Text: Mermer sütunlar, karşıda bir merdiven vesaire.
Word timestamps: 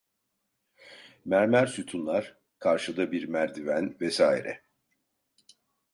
Mermer 1.25 1.67
sütunlar, 1.67 2.37
karşıda 2.59 3.11
bir 3.11 3.23
merdiven 3.25 3.97
vesaire. 4.01 4.63